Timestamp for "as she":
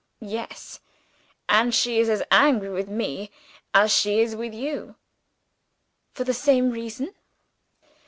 3.71-4.19